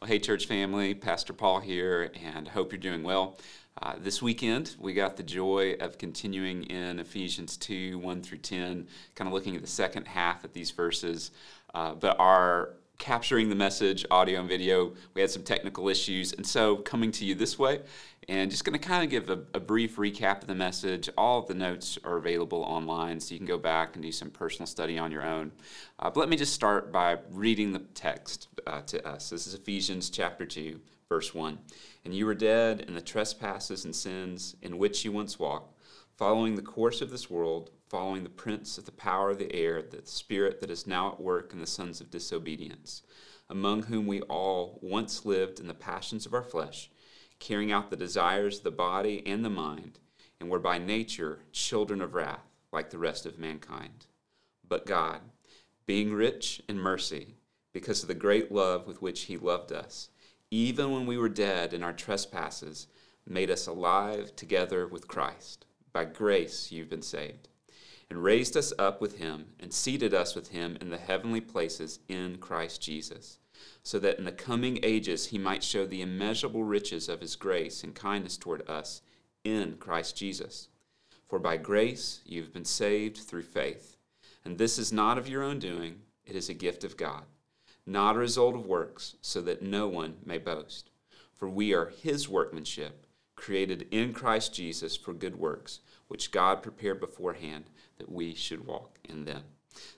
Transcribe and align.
Well, 0.00 0.08
hey, 0.08 0.18
church 0.18 0.46
family, 0.46 0.94
Pastor 0.94 1.34
Paul 1.34 1.60
here, 1.60 2.10
and 2.24 2.48
hope 2.48 2.72
you're 2.72 2.78
doing 2.78 3.02
well. 3.02 3.36
Uh, 3.82 3.96
this 3.98 4.22
weekend, 4.22 4.74
we 4.78 4.94
got 4.94 5.18
the 5.18 5.22
joy 5.22 5.76
of 5.78 5.98
continuing 5.98 6.62
in 6.62 6.98
Ephesians 6.98 7.58
2 7.58 7.98
1 7.98 8.22
through 8.22 8.38
10, 8.38 8.88
kind 9.14 9.28
of 9.28 9.34
looking 9.34 9.56
at 9.56 9.60
the 9.60 9.68
second 9.68 10.06
half 10.06 10.42
of 10.42 10.54
these 10.54 10.70
verses. 10.70 11.32
Uh, 11.74 11.92
but 11.92 12.18
our 12.18 12.76
capturing 12.96 13.50
the 13.50 13.54
message, 13.54 14.06
audio 14.10 14.40
and 14.40 14.48
video, 14.48 14.94
we 15.12 15.20
had 15.20 15.30
some 15.30 15.42
technical 15.42 15.90
issues. 15.90 16.32
And 16.32 16.46
so, 16.46 16.76
coming 16.76 17.12
to 17.12 17.26
you 17.26 17.34
this 17.34 17.58
way, 17.58 17.80
and 18.26 18.50
just 18.50 18.64
going 18.64 18.78
to 18.78 18.86
kind 18.86 19.02
of 19.02 19.10
give 19.10 19.28
a, 19.28 19.42
a, 19.54 19.60
brief 19.60 19.96
recap 19.96 20.42
of 20.42 20.46
the 20.46 20.54
message. 20.54 21.10
All 21.18 21.40
of 21.40 21.46
the 21.46 21.54
notes 21.54 21.98
are 22.04 22.16
available 22.16 22.62
online, 22.62 23.18
so 23.18 23.34
you 23.34 23.38
can 23.38 23.46
go 23.46 23.58
back 23.58 23.96
and 23.96 24.02
do 24.02 24.12
some 24.12 24.30
personal 24.30 24.66
study 24.66 24.98
on 24.98 25.10
your 25.10 25.24
own. 25.24 25.50
Uh, 25.98 26.10
but 26.10 26.20
let 26.20 26.28
me 26.28 26.36
just 26.36 26.52
start 26.52 26.92
by 26.92 27.18
reading 27.30 27.72
the 27.72 27.80
text 27.94 28.48
uh, 28.70 28.82
to 28.82 29.06
us. 29.06 29.30
This 29.30 29.46
is 29.46 29.54
Ephesians 29.54 30.08
chapter 30.08 30.46
2, 30.46 30.80
verse 31.08 31.34
1. 31.34 31.58
And 32.04 32.14
you 32.14 32.24
were 32.24 32.34
dead 32.34 32.84
in 32.86 32.94
the 32.94 33.00
trespasses 33.00 33.84
and 33.84 33.94
sins 33.94 34.56
in 34.62 34.78
which 34.78 35.04
you 35.04 35.12
once 35.12 35.38
walked, 35.38 35.78
following 36.16 36.54
the 36.54 36.62
course 36.62 37.02
of 37.02 37.10
this 37.10 37.28
world, 37.28 37.70
following 37.88 38.22
the 38.22 38.30
prince 38.30 38.78
of 38.78 38.84
the 38.84 38.92
power 38.92 39.30
of 39.30 39.38
the 39.38 39.52
air, 39.52 39.82
the 39.82 40.02
spirit 40.04 40.60
that 40.60 40.70
is 40.70 40.86
now 40.86 41.12
at 41.12 41.20
work 41.20 41.52
in 41.52 41.58
the 41.58 41.66
sons 41.66 42.00
of 42.00 42.10
disobedience, 42.10 43.02
among 43.48 43.82
whom 43.82 44.06
we 44.06 44.20
all 44.22 44.78
once 44.80 45.26
lived 45.26 45.58
in 45.58 45.66
the 45.66 45.74
passions 45.74 46.24
of 46.24 46.32
our 46.32 46.42
flesh 46.42 46.90
carrying 47.40 47.72
out 47.72 47.90
the 47.90 47.96
desires 47.96 48.58
of 48.58 48.64
the 48.64 48.70
body 48.70 49.26
and 49.26 49.44
the 49.44 49.50
mind, 49.50 49.98
and 50.38 50.48
were 50.48 50.60
by 50.60 50.78
nature 50.78 51.40
children 51.52 52.00
of 52.00 52.14
wrath, 52.14 52.46
like 52.70 52.90
the 52.90 52.98
rest 52.98 53.26
of 53.26 53.38
mankind. 53.38 54.06
But 54.66 54.86
God, 54.86 55.20
being 55.86 56.12
rich 56.12 56.62
in 56.68 56.78
mercy, 56.78 57.34
because 57.72 58.02
of 58.02 58.08
the 58.08 58.14
great 58.14 58.50
love 58.50 58.86
with 58.86 59.00
which 59.02 59.22
He 59.22 59.36
loved 59.36 59.72
us, 59.72 60.08
even 60.50 60.90
when 60.90 61.06
we 61.06 61.16
were 61.16 61.28
dead 61.28 61.72
in 61.72 61.82
our 61.82 61.92
trespasses, 61.92 62.86
made 63.26 63.50
us 63.50 63.66
alive 63.66 64.34
together 64.36 64.86
with 64.86 65.08
Christ. 65.08 65.66
By 65.92 66.04
grace 66.04 66.72
you've 66.72 66.90
been 66.90 67.02
saved, 67.02 67.48
and 68.08 68.22
raised 68.22 68.56
us 68.56 68.72
up 68.78 69.00
with 69.00 69.18
Him, 69.18 69.46
and 69.60 69.72
seated 69.72 70.14
us 70.14 70.34
with 70.34 70.48
Him 70.48 70.76
in 70.80 70.90
the 70.90 70.98
heavenly 70.98 71.40
places 71.40 72.00
in 72.08 72.38
Christ 72.38 72.82
Jesus 72.82 73.38
so 73.82 73.98
that 73.98 74.18
in 74.18 74.24
the 74.24 74.32
coming 74.32 74.78
ages 74.82 75.26
he 75.26 75.38
might 75.38 75.62
show 75.62 75.86
the 75.86 76.02
immeasurable 76.02 76.64
riches 76.64 77.08
of 77.08 77.20
his 77.20 77.36
grace 77.36 77.82
and 77.82 77.94
kindness 77.94 78.36
toward 78.36 78.68
us 78.68 79.02
in 79.44 79.76
Christ 79.78 80.16
Jesus. 80.16 80.68
For 81.28 81.38
by 81.38 81.56
grace 81.56 82.20
you 82.24 82.42
have 82.42 82.52
been 82.52 82.64
saved 82.64 83.18
through 83.18 83.42
faith. 83.42 83.96
And 84.44 84.58
this 84.58 84.78
is 84.78 84.92
not 84.92 85.18
of 85.18 85.28
your 85.28 85.42
own 85.42 85.58
doing, 85.58 86.00
it 86.24 86.34
is 86.34 86.48
a 86.48 86.54
gift 86.54 86.84
of 86.84 86.96
God, 86.96 87.24
not 87.90 88.16
a 88.16 88.20
result 88.20 88.54
of 88.54 88.66
works, 88.66 89.16
so 89.20 89.40
that 89.42 89.62
no 89.62 89.88
one 89.88 90.16
may 90.24 90.38
boast. 90.38 90.90
For 91.34 91.48
we 91.48 91.74
are 91.74 91.92
his 92.02 92.28
workmanship, 92.28 93.06
created 93.34 93.86
in 93.90 94.12
Christ 94.12 94.54
Jesus 94.54 94.96
for 94.96 95.12
good 95.12 95.36
works, 95.36 95.80
which 96.08 96.30
God 96.30 96.62
prepared 96.62 97.00
beforehand 97.00 97.64
that 97.98 98.10
we 98.10 98.34
should 98.34 98.66
walk 98.66 98.98
in 99.08 99.24
them. 99.24 99.42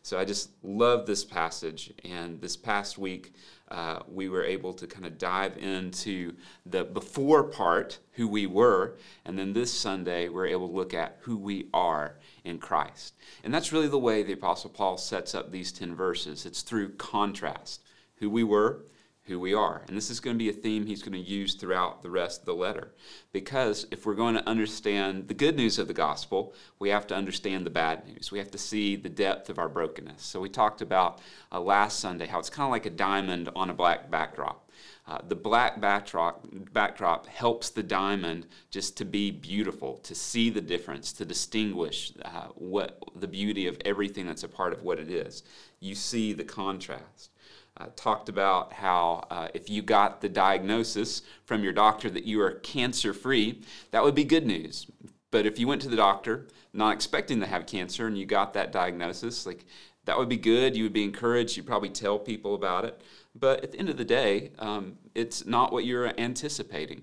So 0.03 0.19
I 0.19 0.25
just 0.25 0.51
love 0.62 1.06
this 1.06 1.25
passage. 1.25 1.92
And 2.05 2.41
this 2.41 2.56
past 2.56 2.98
week, 2.98 3.33
uh, 3.70 4.01
we 4.06 4.29
were 4.29 4.45
able 4.45 4.75
to 4.75 4.87
kind 4.87 5.06
of 5.06 5.19
dive 5.19 5.56
into 5.56 6.34
the 6.67 6.84
before 6.84 7.45
part, 7.45 7.98
who 8.12 8.29
we 8.29 8.47
were. 8.47 8.97
And 9.25 9.39
then 9.39 9.53
this 9.53 9.73
Sunday, 9.73 10.29
we're 10.29 10.47
able 10.47 10.69
to 10.69 10.75
look 10.75 10.95
at 10.95 11.19
who 11.20 11.37
we 11.37 11.69
are 11.73 12.17
in 12.45 12.59
Christ. 12.59 13.14
And 13.45 13.53
that's 13.53 13.73
really 13.73 13.89
the 13.89 13.98
way 13.98 14.23
the 14.23 14.34
Apostle 14.34 14.70
Paul 14.70 14.98
sets 14.98 15.34
up 15.34 15.51
these 15.51 15.73
10 15.73 15.95
verses 15.95 16.45
it's 16.45 16.62
through 16.62 16.91
contrast 16.95 17.83
who 18.17 18.29
we 18.29 18.45
were 18.45 18.84
who 19.25 19.39
we 19.39 19.55
are. 19.55 19.83
And 19.87 19.97
this 19.97 20.11
is 20.11 20.19
going 20.19 20.34
to 20.37 20.45
be 20.45 20.51
a 20.51 20.53
theme 20.53 20.84
he's 20.84 21.03
going 21.03 21.12
to 21.12 21.31
use 21.31 21.55
throughout 21.55 22.03
the 22.03 22.11
rest 22.11 22.41
of 22.41 22.47
the 22.47 22.55
letter. 22.55 22.92
Because 23.33 23.87
if 23.91 24.05
we're 24.05 24.14
going 24.14 24.34
to 24.34 24.48
understand 24.48 25.29
the 25.29 25.34
good 25.34 25.56
news 25.56 25.79
of 25.79 25.87
the 25.87 25.95
gospel, 25.95 26.55
we 26.81 26.89
have 26.89 27.06
to 27.09 27.14
understand 27.14 27.64
the 27.64 27.70
bad 27.70 28.07
news. 28.07 28.33
We 28.33 28.39
have 28.39 28.51
to 28.51 28.58
see 28.58 28.96
the 28.96 29.08
depth 29.08 29.48
of 29.48 29.58
our 29.58 29.69
brokenness. 29.69 30.23
So 30.23 30.41
we 30.41 30.48
talked 30.48 30.83
about 30.83 31.20
uh, 31.52 31.61
last 31.61 32.01
Sunday 32.01 32.27
how 32.27 32.41
it's 32.41 32.51
kind 32.51 32.67
of 32.67 32.73
like 32.73 32.86
a 32.86 32.91
diamond 32.91 33.48
on 33.55 33.70
a 33.70 33.74
black 33.74 34.11
backdrop. 34.11 34.69
Uh, 35.07 35.19
the 35.29 35.36
black 35.36 35.80
backdrop, 35.80 36.45
backdrop 36.73 37.27
helps 37.27 37.70
the 37.70 37.83
diamond 37.83 38.46
just 38.70 38.96
to 38.96 39.05
be 39.05 39.30
beautiful, 39.30 39.98
to 39.98 40.14
see 40.14 40.48
the 40.48 40.61
difference, 40.61 41.13
to 41.13 41.25
distinguish 41.25 42.13
uh, 42.25 42.46
what 42.55 43.02
the 43.17 43.27
beauty 43.27 43.67
of 43.67 43.77
everything 43.85 44.27
that's 44.27 44.45
a 44.45 44.48
part 44.48 44.73
of 44.73 44.83
what 44.83 44.98
it 44.98 45.11
is. 45.11 45.42
You 45.80 45.95
see 45.95 46.33
the 46.33 46.45
contrast 46.45 47.30
uh, 47.78 47.86
talked 47.96 48.28
about 48.28 48.72
how 48.72 49.27
uh, 49.30 49.48
if 49.55 49.70
you 49.70 49.83
got 49.83 50.20
the 50.20 50.28
diagnosis 50.28 51.22
from 51.44 51.64
your 51.64 51.72
doctor 51.72 52.10
that 52.10 52.24
you 52.24 52.40
are 52.40 52.52
cancer 52.52 53.12
free, 53.12 53.62
that 53.90 54.02
would 54.02 54.14
be 54.14 54.24
good 54.24 54.46
news. 54.46 54.86
But 55.30 55.46
if 55.46 55.58
you 55.58 55.66
went 55.66 55.83
to 55.83 55.88
the 55.88 55.96
doctor 55.96 56.48
not 56.72 56.94
expecting 56.94 57.40
to 57.40 57.46
have 57.46 57.66
cancer 57.66 58.06
and 58.06 58.16
you 58.16 58.27
got 58.27 58.55
that 58.55 58.72
diagnosis, 58.72 59.46
like 59.46 59.64
that 60.05 60.18
would 60.18 60.28
be 60.28 60.36
good. 60.36 60.77
You 60.77 60.84
would 60.84 60.92
be 60.92 61.05
encouraged. 61.05 61.56
You'd 61.56 61.66
probably 61.66 61.90
tell 61.90 62.18
people 62.18 62.55
about 62.55 62.84
it. 62.84 63.00
But 63.34 63.62
at 63.62 63.72
the 63.72 63.78
end 63.78 63.89
of 63.89 63.96
the 63.96 64.04
day, 64.04 64.50
um, 64.58 64.98
it's 65.14 65.46
not 65.46 65.72
what 65.72 65.84
you're 65.84 66.18
anticipating. 66.18 67.02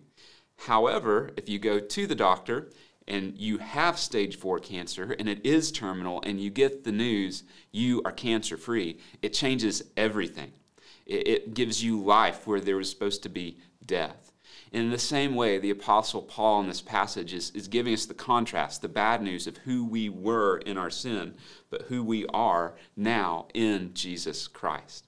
However, 0.57 1.31
if 1.37 1.47
you 1.47 1.59
go 1.59 1.79
to 1.79 2.07
the 2.07 2.15
doctor 2.15 2.71
and 3.07 3.37
you 3.37 3.57
have 3.57 3.97
stage 3.97 4.37
four 4.37 4.59
cancer 4.59 5.15
and 5.17 5.29
it 5.29 5.43
is 5.45 5.71
terminal 5.71 6.21
and 6.21 6.39
you 6.39 6.49
get 6.49 6.83
the 6.83 6.91
news 6.91 7.43
you 7.71 8.01
are 8.03 8.11
cancer 8.11 8.57
free, 8.57 8.99
it 9.21 9.33
changes 9.33 9.81
everything. 9.95 10.51
It, 11.09 11.27
it 11.27 11.53
gives 11.53 11.83
you 11.83 12.01
life 12.01 12.47
where 12.47 12.61
there 12.61 12.77
was 12.77 12.89
supposed 12.89 13.23
to 13.23 13.29
be 13.29 13.57
death. 13.85 14.31
In 14.71 14.91
the 14.91 14.99
same 14.99 15.33
way, 15.33 15.57
the 15.57 15.71
Apostle 15.71 16.21
Paul 16.21 16.61
in 16.61 16.67
this 16.67 16.81
passage 16.81 17.33
is, 17.33 17.49
is 17.51 17.67
giving 17.67 17.93
us 17.93 18.05
the 18.05 18.13
contrast, 18.13 18.81
the 18.81 18.87
bad 18.87 19.21
news 19.21 19.47
of 19.47 19.57
who 19.57 19.83
we 19.83 20.09
were 20.09 20.57
in 20.59 20.77
our 20.77 20.91
sin, 20.91 21.33
but 21.71 21.83
who 21.83 22.03
we 22.03 22.27
are 22.27 22.75
now 22.95 23.47
in 23.55 23.93
Jesus 23.95 24.47
Christ. 24.47 25.07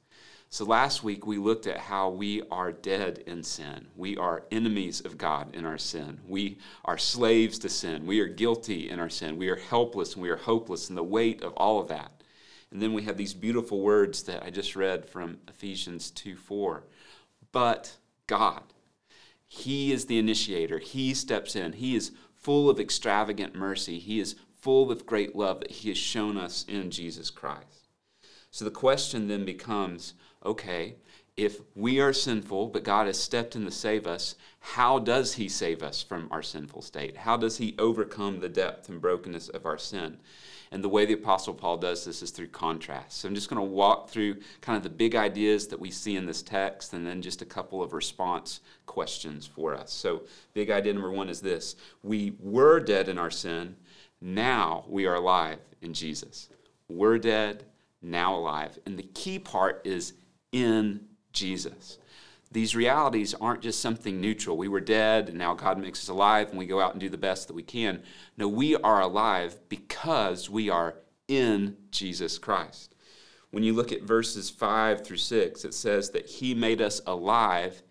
So 0.50 0.66
last 0.66 1.02
week 1.04 1.26
we 1.26 1.38
looked 1.38 1.66
at 1.66 1.78
how 1.78 2.10
we 2.10 2.42
are 2.52 2.74
dead 2.74 3.24
in 3.26 3.44
sin. 3.44 3.88
We 3.96 4.18
are 4.18 4.44
enemies 4.52 5.00
of 5.00 5.18
God 5.18 5.56
in 5.56 5.66
our 5.66 5.78
sin. 5.78 6.20
We 6.28 6.58
are 6.84 6.98
slaves 6.98 7.58
to 7.60 7.70
sin. 7.70 8.06
We 8.06 8.20
are 8.20 8.28
guilty 8.28 8.90
in 8.90 9.00
our 9.00 9.10
sin. 9.10 9.38
We 9.38 9.48
are 9.48 9.56
helpless 9.56 10.14
and 10.14 10.22
we 10.22 10.30
are 10.30 10.36
hopeless 10.36 10.90
in 10.90 10.96
the 10.96 11.04
weight 11.04 11.42
of 11.42 11.54
all 11.54 11.80
of 11.80 11.88
that. 11.88 12.21
And 12.72 12.82
then 12.82 12.94
we 12.94 13.04
have 13.04 13.18
these 13.18 13.34
beautiful 13.34 13.82
words 13.82 14.24
that 14.24 14.44
I 14.44 14.50
just 14.50 14.76
read 14.76 15.10
from 15.10 15.40
Ephesians 15.48 16.10
2 16.12 16.36
4. 16.36 16.84
But 17.52 17.98
God, 18.28 18.64
He 19.48 19.92
is 19.92 20.06
the 20.06 20.18
initiator. 20.18 20.80
He 20.80 21.14
steps 21.14 21.56
in. 21.56 21.74
He 21.74 21.96
is 21.96 22.12
full 22.36 22.70
of 22.70 22.80
extravagant 22.80 23.56
mercy. 23.56 24.00
He 24.00 24.20
is 24.20 24.36
full 24.56 24.92
of 24.92 25.06
great 25.06 25.36
love 25.36 25.60
that 25.60 25.72
He 25.72 25.90
has 25.90 25.98
shown 25.98 26.38
us 26.38 26.66
in 26.68 26.92
Jesus 26.92 27.30
Christ. 27.30 27.90
So 28.52 28.66
the 28.66 28.72
question 28.72 29.28
then 29.28 29.46
becomes 29.46 30.14
okay, 30.46 30.96
if 31.38 31.62
we 31.76 32.00
are 32.00 32.14
sinful, 32.14 32.68
but 32.68 32.84
God 32.84 33.08
has 33.08 33.20
stepped 33.20 33.56
in 33.56 33.66
to 33.66 33.72
save 33.72 34.06
us, 34.06 34.36
how 34.60 35.00
does 35.00 35.34
He 35.34 35.48
save 35.50 35.82
us 35.82 36.04
from 36.04 36.28
our 36.30 36.44
sinful 36.44 36.82
state? 36.82 37.18
How 37.18 37.38
does 37.38 37.58
He 37.58 37.76
overcome 37.80 38.40
the 38.40 38.50
depth 38.50 38.90
and 38.90 39.02
brokenness 39.02 39.50
of 39.50 39.66
our 39.66 39.78
sin? 39.78 40.18
And 40.74 40.84
the 40.84 40.90
way 40.90 41.06
the 41.06 41.14
Apostle 41.14 41.54
Paul 41.54 41.78
does 41.78 42.06
this 42.06 42.22
is 42.22 42.32
through 42.32 42.48
contrast. 42.48 43.20
So 43.20 43.28
I'm 43.28 43.36
just 43.36 43.50
going 43.50 43.62
to 43.62 43.74
walk 43.74 44.10
through 44.10 44.38
kind 44.62 44.78
of 44.78 44.84
the 44.84 44.90
big 44.90 45.16
ideas 45.16 45.68
that 45.68 45.80
we 45.80 45.92
see 45.92 46.16
in 46.16 46.26
this 46.26 46.42
text 46.42 46.94
and 46.94 47.06
then 47.06 47.22
just 47.22 47.42
a 47.42 47.46
couple 47.46 47.84
of 47.84 47.92
response 47.92 48.62
questions 48.86 49.46
for 49.46 49.76
us. 49.76 49.92
So, 49.92 50.24
big 50.54 50.70
idea 50.70 50.94
number 50.94 51.12
one 51.12 51.28
is 51.28 51.42
this 51.42 51.76
We 52.04 52.36
were 52.40 52.80
dead 52.80 53.10
in 53.10 53.18
our 53.18 53.32
sin, 53.32 53.76
now 54.22 54.86
we 54.88 55.06
are 55.08 55.16
alive 55.16 55.60
in 55.82 55.94
Jesus. 55.94 56.50
We're 56.88 57.18
dead, 57.18 57.66
now 58.02 58.36
alive. 58.36 58.78
And 58.86 58.98
the 58.98 59.04
key 59.04 59.40
part 59.40 59.82
is 59.84 60.14
in 60.52 61.02
Jesus. 61.34 61.98
These 62.52 62.76
realities 62.76 63.34
aren't 63.34 63.62
just 63.62 63.80
something 63.80 64.20
neutral. 64.20 64.58
We 64.58 64.68
were 64.68 64.82
dead 64.82 65.30
and 65.30 65.38
now 65.38 65.54
God 65.54 65.80
makes 65.80 66.04
us 66.04 66.10
alive 66.10 66.50
and 66.50 66.58
we 66.58 66.66
go 66.66 66.82
out 66.82 66.92
and 66.92 67.00
do 67.00 67.10
the 67.10 67.18
best 67.18 67.48
that 67.48 67.54
we 67.54 67.64
can. 67.64 68.04
No, 68.38 68.48
we 68.50 68.76
are 68.76 69.02
alive 69.02 69.58
because 69.70 70.50
we 70.50 70.70
are 70.70 70.96
in 71.28 71.78
Jesus 71.92 72.38
Christ. 72.38 72.94
When 73.52 73.64
you 73.64 73.74
look 73.74 73.92
at 73.92 74.04
verses 74.04 74.50
5 74.50 75.06
through 75.06 75.18
6, 75.18 75.66
it 75.66 75.74
says 75.74 76.10
that 76.12 76.28
He 76.28 76.54
made 76.54 76.82
us 76.82 77.02
alive 77.06 77.84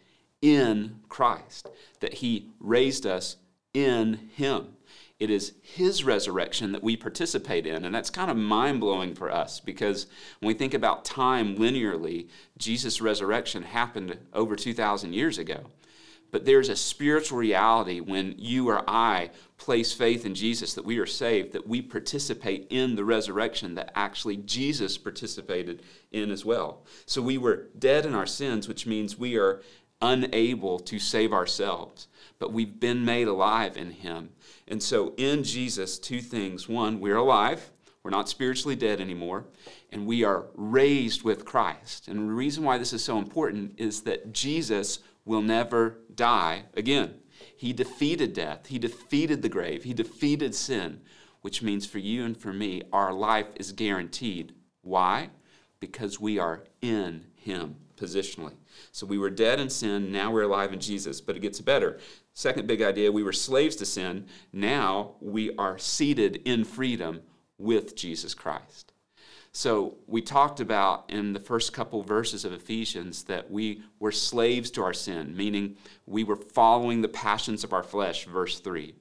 in 0.42 1.00
Christ, 1.08 1.68
that 2.00 2.14
He 2.14 2.48
raised 2.58 3.06
us 3.06 3.36
in 3.74 4.30
Him. 4.34 4.76
It 5.20 5.30
is 5.30 5.52
His 5.62 6.02
resurrection 6.02 6.72
that 6.72 6.82
we 6.82 6.96
participate 6.96 7.66
in. 7.66 7.84
And 7.84 7.94
that's 7.94 8.10
kind 8.10 8.30
of 8.30 8.36
mind 8.36 8.80
blowing 8.80 9.14
for 9.14 9.30
us 9.30 9.60
because 9.60 10.06
when 10.40 10.48
we 10.48 10.54
think 10.54 10.74
about 10.74 11.04
time 11.04 11.56
linearly, 11.56 12.28
Jesus' 12.58 13.00
resurrection 13.00 13.62
happened 13.62 14.18
over 14.32 14.56
2,000 14.56 15.12
years 15.12 15.38
ago. 15.38 15.66
But 16.30 16.44
there's 16.44 16.68
a 16.68 16.76
spiritual 16.76 17.38
reality 17.38 18.00
when 18.00 18.34
you 18.38 18.68
or 18.68 18.88
I 18.88 19.30
place 19.56 19.92
faith 19.92 20.24
in 20.24 20.34
Jesus 20.34 20.74
that 20.74 20.84
we 20.84 20.98
are 20.98 21.06
saved, 21.06 21.52
that 21.52 21.66
we 21.66 21.82
participate 21.82 22.68
in 22.70 22.94
the 22.94 23.04
resurrection 23.04 23.74
that 23.74 23.92
actually 23.94 24.36
Jesus 24.38 24.96
participated 24.96 25.82
in 26.12 26.30
as 26.30 26.44
well. 26.44 26.84
So 27.04 27.20
we 27.20 27.36
were 27.36 27.68
dead 27.78 28.06
in 28.06 28.14
our 28.14 28.26
sins, 28.26 28.68
which 28.68 28.86
means 28.86 29.18
we 29.18 29.36
are 29.36 29.60
unable 30.00 30.78
to 30.78 30.98
save 30.98 31.32
ourselves, 31.32 32.08
but 32.38 32.52
we've 32.52 32.80
been 32.80 33.04
made 33.04 33.28
alive 33.28 33.76
in 33.76 33.90
Him. 33.90 34.30
And 34.70 34.82
so 34.82 35.12
in 35.16 35.42
Jesus, 35.42 35.98
two 35.98 36.20
things. 36.20 36.68
One, 36.68 37.00
we're 37.00 37.16
alive. 37.16 37.70
We're 38.02 38.10
not 38.10 38.30
spiritually 38.30 38.76
dead 38.76 38.98
anymore, 38.98 39.44
and 39.90 40.06
we 40.06 40.24
are 40.24 40.46
raised 40.54 41.22
with 41.22 41.44
Christ. 41.44 42.08
And 42.08 42.30
the 42.30 42.32
reason 42.32 42.64
why 42.64 42.78
this 42.78 42.94
is 42.94 43.04
so 43.04 43.18
important 43.18 43.74
is 43.78 44.02
that 44.02 44.32
Jesus 44.32 45.00
will 45.26 45.42
never 45.42 45.98
die 46.14 46.64
again. 46.74 47.16
He 47.54 47.74
defeated 47.74 48.32
death, 48.32 48.68
He 48.68 48.78
defeated 48.78 49.42
the 49.42 49.50
grave, 49.50 49.84
He 49.84 49.92
defeated 49.92 50.54
sin, 50.54 51.02
which 51.42 51.60
means 51.60 51.84
for 51.84 51.98
you 51.98 52.24
and 52.24 52.36
for 52.36 52.54
me, 52.54 52.82
our 52.90 53.12
life 53.12 53.48
is 53.56 53.72
guaranteed. 53.72 54.54
Why? 54.80 55.28
Because 55.78 56.18
we 56.18 56.38
are 56.38 56.64
in 56.80 57.26
Him 57.34 57.76
positionally. 58.00 58.54
So 58.92 59.06
we 59.06 59.18
were 59.18 59.30
dead 59.30 59.60
in 59.60 59.68
sin, 59.68 60.10
now 60.10 60.30
we're 60.30 60.42
alive 60.42 60.72
in 60.72 60.80
Jesus, 60.80 61.20
but 61.20 61.36
it 61.36 61.42
gets 61.42 61.60
better. 61.60 61.98
Second 62.32 62.66
big 62.66 62.82
idea 62.82 63.12
we 63.12 63.22
were 63.22 63.32
slaves 63.32 63.76
to 63.76 63.86
sin, 63.86 64.26
now 64.52 65.16
we 65.20 65.54
are 65.56 65.78
seated 65.78 66.40
in 66.44 66.64
freedom 66.64 67.20
with 67.58 67.94
Jesus 67.94 68.34
Christ. 68.34 68.92
So 69.52 69.96
we 70.06 70.22
talked 70.22 70.60
about 70.60 71.10
in 71.10 71.32
the 71.32 71.40
first 71.40 71.72
couple 71.72 72.02
verses 72.04 72.44
of 72.44 72.52
Ephesians 72.52 73.24
that 73.24 73.50
we 73.50 73.82
were 73.98 74.12
slaves 74.12 74.70
to 74.72 74.82
our 74.82 74.92
sin, 74.92 75.36
meaning 75.36 75.76
we 76.06 76.22
were 76.22 76.36
following 76.36 77.02
the 77.02 77.08
passions 77.08 77.64
of 77.64 77.72
our 77.72 77.82
flesh, 77.82 78.26
verse 78.26 78.60
3. 78.60 78.94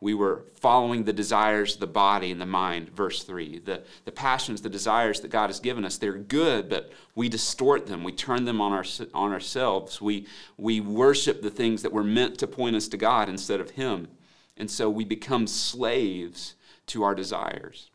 We 0.00 0.12
were 0.14 0.44
following 0.60 1.04
the 1.04 1.12
desires 1.12 1.74
of 1.74 1.80
the 1.80 1.86
body 1.86 2.30
and 2.30 2.40
the 2.40 2.46
mind, 2.46 2.90
verse 2.90 3.22
3. 3.22 3.60
The, 3.60 3.82
the 4.04 4.12
passions, 4.12 4.60
the 4.60 4.68
desires 4.68 5.20
that 5.20 5.30
God 5.30 5.48
has 5.48 5.58
given 5.58 5.84
us, 5.84 5.96
they're 5.96 6.12
good, 6.12 6.68
but 6.68 6.92
we 7.14 7.28
distort 7.28 7.86
them. 7.86 8.04
We 8.04 8.12
turn 8.12 8.44
them 8.44 8.60
on, 8.60 8.72
our, 8.72 8.84
on 9.14 9.32
ourselves. 9.32 10.00
We, 10.00 10.26
we 10.58 10.80
worship 10.80 11.40
the 11.40 11.50
things 11.50 11.82
that 11.82 11.92
were 11.92 12.04
meant 12.04 12.38
to 12.38 12.46
point 12.46 12.76
us 12.76 12.88
to 12.88 12.96
God 12.96 13.28
instead 13.28 13.60
of 13.60 13.70
Him. 13.70 14.08
And 14.56 14.70
so 14.70 14.90
we 14.90 15.04
become 15.04 15.46
slaves 15.46 16.54
to 16.88 17.02
our 17.02 17.14
desires 17.14 17.90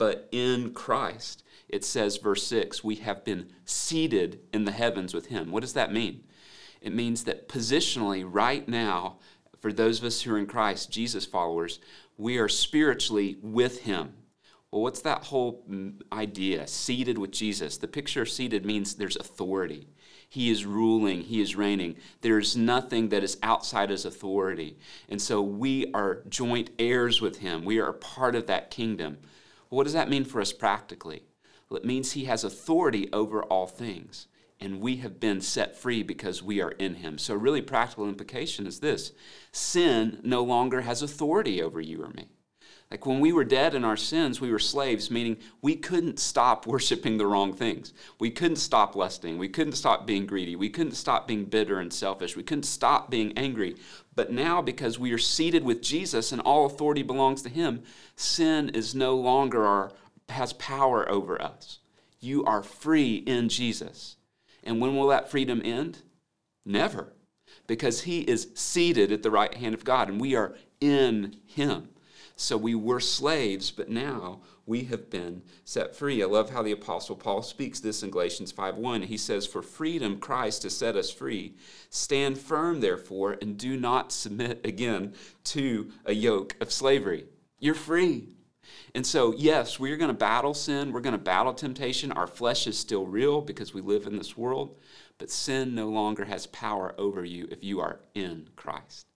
but 0.00 0.26
in 0.32 0.72
Christ. 0.72 1.44
It 1.68 1.84
says, 1.84 2.16
verse 2.16 2.46
6, 2.46 2.82
we 2.82 2.96
have 2.96 3.22
been 3.22 3.52
seated 3.66 4.40
in 4.50 4.64
the 4.64 4.72
heavens 4.72 5.12
with 5.12 5.26
him. 5.26 5.52
What 5.52 5.60
does 5.60 5.74
that 5.74 5.92
mean? 5.92 6.24
It 6.80 6.94
means 6.94 7.24
that 7.24 7.50
positionally, 7.50 8.24
right 8.26 8.66
now, 8.66 9.18
for 9.60 9.72
those 9.72 9.98
of 9.98 10.04
us 10.06 10.22
who 10.22 10.34
are 10.34 10.38
in 10.38 10.46
Christ, 10.46 10.90
Jesus 10.90 11.26
followers, 11.26 11.80
we 12.16 12.38
are 12.38 12.48
spiritually 12.48 13.38
with 13.42 13.82
him. 13.82 14.14
Well, 14.70 14.82
what's 14.82 15.02
that 15.02 15.24
whole 15.24 15.64
idea? 16.12 16.66
Seated 16.66 17.18
with 17.18 17.32
Jesus. 17.32 17.76
The 17.76 17.88
picture 17.88 18.22
of 18.22 18.30
seated 18.30 18.64
means 18.64 18.94
there's 18.94 19.16
authority. 19.16 19.88
He 20.28 20.48
is 20.48 20.64
ruling, 20.64 21.22
He 21.22 21.40
is 21.40 21.56
reigning. 21.56 21.96
There's 22.20 22.56
nothing 22.56 23.08
that 23.08 23.24
is 23.24 23.36
outside 23.42 23.90
His 23.90 24.04
authority. 24.04 24.78
And 25.08 25.20
so 25.20 25.42
we 25.42 25.92
are 25.92 26.22
joint 26.28 26.70
heirs 26.78 27.20
with 27.20 27.38
Him. 27.38 27.64
We 27.64 27.80
are 27.80 27.88
a 27.88 27.94
part 27.94 28.36
of 28.36 28.46
that 28.46 28.70
kingdom. 28.70 29.18
What 29.70 29.84
does 29.84 29.92
that 29.92 30.08
mean 30.08 30.24
for 30.24 30.40
us 30.40 30.52
practically? 30.52 31.24
Well, 31.68 31.78
it 31.78 31.84
means 31.84 32.12
He 32.12 32.26
has 32.26 32.44
authority 32.44 33.08
over 33.12 33.42
all 33.42 33.66
things, 33.66 34.28
and 34.60 34.80
we 34.80 34.96
have 34.96 35.18
been 35.18 35.40
set 35.40 35.76
free 35.76 36.02
because 36.02 36.42
we 36.42 36.60
are 36.60 36.72
in 36.72 36.96
Him. 36.96 37.18
So, 37.18 37.34
really, 37.34 37.62
practical 37.62 38.08
implication 38.08 38.66
is 38.66 38.80
this 38.80 39.12
sin 39.52 40.20
no 40.22 40.42
longer 40.42 40.82
has 40.82 41.02
authority 41.02 41.62
over 41.62 41.80
you 41.80 42.02
or 42.02 42.10
me. 42.10 42.28
Like 42.90 43.06
when 43.06 43.20
we 43.20 43.32
were 43.32 43.44
dead 43.44 43.76
in 43.76 43.84
our 43.84 43.96
sins, 43.96 44.40
we 44.40 44.50
were 44.50 44.58
slaves, 44.58 45.12
meaning 45.12 45.36
we 45.62 45.76
couldn't 45.76 46.18
stop 46.18 46.66
worshiping 46.66 47.18
the 47.18 47.26
wrong 47.26 47.52
things. 47.52 47.92
We 48.18 48.30
couldn't 48.30 48.56
stop 48.56 48.96
lusting. 48.96 49.38
We 49.38 49.48
couldn't 49.48 49.74
stop 49.74 50.06
being 50.06 50.26
greedy. 50.26 50.56
We 50.56 50.70
couldn't 50.70 50.94
stop 50.94 51.28
being 51.28 51.44
bitter 51.44 51.78
and 51.78 51.92
selfish. 51.92 52.36
We 52.36 52.42
couldn't 52.42 52.64
stop 52.64 53.08
being 53.08 53.32
angry. 53.38 53.76
But 54.16 54.32
now, 54.32 54.60
because 54.60 54.98
we 54.98 55.12
are 55.12 55.18
seated 55.18 55.62
with 55.64 55.82
Jesus 55.82 56.32
and 56.32 56.40
all 56.42 56.66
authority 56.66 57.02
belongs 57.02 57.42
to 57.42 57.48
Him, 57.48 57.84
sin 58.16 58.70
is 58.70 58.94
no 58.94 59.14
longer 59.14 59.64
our, 59.64 59.92
has 60.28 60.52
power 60.54 61.08
over 61.08 61.40
us. 61.40 61.78
You 62.18 62.44
are 62.44 62.62
free 62.62 63.14
in 63.14 63.48
Jesus. 63.48 64.16
And 64.62 64.80
when 64.80 64.96
will 64.96 65.08
that 65.08 65.30
freedom 65.30 65.60
end? 65.64 65.98
Never. 66.64 67.12
Because 67.66 68.02
He 68.02 68.20
is 68.20 68.48
seated 68.54 69.12
at 69.12 69.22
the 69.22 69.30
right 69.30 69.54
hand 69.54 69.74
of 69.74 69.84
God 69.84 70.08
and 70.08 70.20
we 70.20 70.34
are 70.34 70.54
in 70.80 71.36
Him. 71.46 71.88
So 72.36 72.56
we 72.56 72.74
were 72.74 73.00
slaves, 73.00 73.70
but 73.70 73.90
now 73.90 74.40
we 74.64 74.84
have 74.84 75.10
been 75.10 75.42
set 75.64 75.94
free. 75.94 76.22
I 76.22 76.26
love 76.26 76.50
how 76.50 76.62
the 76.62 76.72
apostle 76.72 77.16
Paul 77.16 77.42
speaks 77.42 77.80
this 77.80 78.02
in 78.02 78.10
Galatians 78.10 78.50
5:1. 78.50 79.02
He 79.02 79.18
says, 79.18 79.46
"For 79.46 79.60
freedom 79.62 80.18
Christ 80.18 80.62
has 80.62 80.74
set 80.74 80.96
us 80.96 81.10
free. 81.10 81.56
Stand 81.90 82.38
firm 82.38 82.80
therefore 82.80 83.36
and 83.42 83.58
do 83.58 83.76
not 83.76 84.10
submit 84.10 84.64
again 84.64 85.14
to 85.44 85.92
a 86.06 86.14
yoke 86.14 86.56
of 86.60 86.72
slavery." 86.72 87.26
You're 87.58 87.74
free. 87.74 88.36
And 88.94 89.06
so, 89.06 89.34
yes, 89.36 89.78
we're 89.78 89.96
going 89.96 90.10
to 90.10 90.14
battle 90.14 90.54
sin, 90.54 90.92
we're 90.92 91.00
going 91.00 91.12
to 91.12 91.18
battle 91.18 91.54
temptation. 91.54 92.12
Our 92.12 92.26
flesh 92.26 92.66
is 92.66 92.78
still 92.78 93.06
real 93.06 93.40
because 93.40 93.72
we 93.72 93.80
live 93.80 94.06
in 94.06 94.16
this 94.16 94.36
world, 94.36 94.76
but 95.18 95.30
sin 95.30 95.74
no 95.74 95.88
longer 95.88 96.24
has 96.24 96.46
power 96.46 96.94
over 96.98 97.24
you 97.24 97.48
if 97.50 97.62
you 97.62 97.80
are 97.80 98.00
in 98.14 98.48
Christ. 98.56 99.06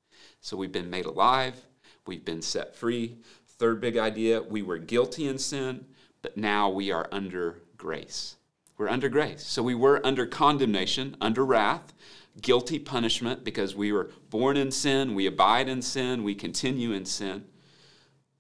So 0.41 0.57
we've 0.57 0.73
been 0.73 0.91
made 0.91 1.07
alive, 1.07 1.61
We've 2.07 2.25
been 2.25 2.43
set 2.43 2.77
free. 2.77 3.17
Third 3.47 3.81
big 3.81 3.97
idea 3.97 4.43
we 4.43 4.63
were 4.63 4.79
guilty 4.79 5.27
in 5.27 5.39
sin, 5.39 5.87
but 6.23 6.37
now 6.37 6.69
we 6.69 6.91
are 6.91 7.09
under 7.11 7.63
grace. 7.77 8.37
We're 8.77 8.89
under 8.89 9.09
grace. 9.09 9.45
So 9.45 9.63
we 9.63 9.75
were 9.75 10.05
under 10.05 10.27
condemnation, 10.27 11.17
under 11.21 11.45
wrath, 11.45 11.95
guilty 12.41 12.79
punishment 12.79 13.45
because 13.45 13.75
we 13.75 13.93
were 13.93 14.11
born 14.29 14.57
in 14.57 14.71
sin, 14.71 15.15
we 15.15 15.27
abide 15.27 15.69
in 15.69 15.81
sin, 15.81 16.25
we 16.25 16.35
continue 16.35 16.93
in 16.93 17.05
sin. 17.05 17.45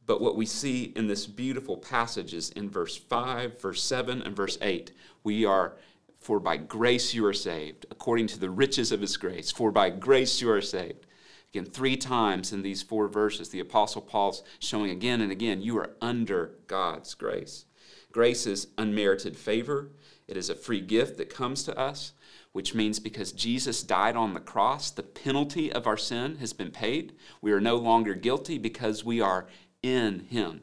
But 0.06 0.20
what 0.20 0.36
we 0.36 0.46
see 0.46 0.92
in 0.96 1.06
this 1.06 1.26
beautiful 1.26 1.76
passage 1.76 2.34
is 2.34 2.50
in 2.50 2.68
verse 2.68 2.96
5, 2.96 3.60
verse 3.60 3.82
7, 3.82 4.22
and 4.22 4.36
verse 4.36 4.58
8. 4.60 4.92
We 5.22 5.44
are, 5.44 5.76
for 6.18 6.38
by 6.38 6.58
grace 6.58 7.14
you 7.14 7.24
are 7.26 7.32
saved, 7.32 7.86
according 7.90 8.26
to 8.28 8.38
the 8.38 8.50
riches 8.50 8.92
of 8.92 9.00
his 9.00 9.16
grace. 9.16 9.50
For 9.50 9.70
by 9.70 9.90
grace 9.90 10.40
you 10.40 10.50
are 10.50 10.60
saved. 10.60 11.06
Again, 11.54 11.66
three 11.66 11.96
times 11.96 12.52
in 12.52 12.62
these 12.62 12.82
four 12.82 13.08
verses, 13.08 13.48
the 13.48 13.60
Apostle 13.60 14.02
Paul's 14.02 14.42
showing 14.58 14.90
again 14.90 15.20
and 15.20 15.30
again 15.30 15.62
you 15.62 15.78
are 15.78 15.90
under 16.00 16.56
God's 16.66 17.14
grace. 17.14 17.64
Grace 18.10 18.46
is 18.46 18.68
unmerited 18.76 19.36
favor, 19.36 19.90
it 20.26 20.36
is 20.36 20.50
a 20.50 20.54
free 20.54 20.80
gift 20.80 21.16
that 21.18 21.32
comes 21.32 21.62
to 21.64 21.78
us, 21.78 22.12
which 22.52 22.74
means 22.74 22.98
because 22.98 23.32
Jesus 23.32 23.82
died 23.82 24.16
on 24.16 24.34
the 24.34 24.40
cross, 24.40 24.90
the 24.90 25.02
penalty 25.02 25.73
of 25.73 25.87
our 25.87 25.96
sin 25.96 26.37
has 26.37 26.52
been 26.52 26.70
paid. 26.70 27.12
We 27.40 27.52
are 27.52 27.61
no 27.61 27.76
longer 27.76 28.14
guilty 28.14 28.58
because 28.58 29.04
we 29.04 29.20
are 29.20 29.46
in 29.85 30.21
Him. 30.31 30.62